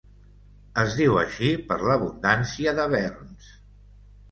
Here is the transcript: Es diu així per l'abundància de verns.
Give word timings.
Es 0.83 0.95
diu 0.99 1.17
així 1.25 1.51
per 1.69 1.77
l'abundància 1.91 2.75
de 2.83 2.89
verns. 2.97 3.55